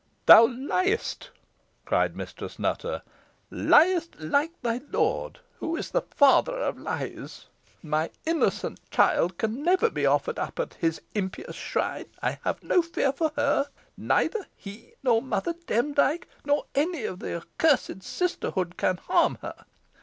"Thou 0.25 0.45
liest!" 0.47 1.29
cried 1.85 2.15
Mistress 2.15 2.57
Nutter 2.57 3.03
"liest 3.51 4.19
like 4.19 4.59
thy 4.63 4.81
lord, 4.89 5.37
who 5.59 5.75
is 5.75 5.91
the 5.91 6.01
father 6.01 6.55
of 6.57 6.79
lies. 6.79 7.45
My 7.83 8.09
innocent 8.25 8.79
child 8.89 9.37
can 9.37 9.61
never 9.61 9.91
be 9.91 10.07
offered 10.07 10.39
up 10.39 10.59
at 10.59 10.73
his 10.73 11.01
impious 11.13 11.55
shrine. 11.55 12.07
I 12.19 12.39
have 12.43 12.63
no 12.63 12.81
fear 12.81 13.13
for 13.13 13.31
her. 13.35 13.67
Neither 13.95 14.47
he, 14.55 14.93
nor 15.03 15.21
Mother 15.21 15.53
Demdike, 15.67 16.27
nor 16.45 16.65
any 16.73 17.03
of 17.05 17.19
the 17.19 17.35
accursed 17.35 18.01
sisterhood, 18.01 18.77
can 18.77 18.97
harm 18.97 19.37
her. 19.43 19.65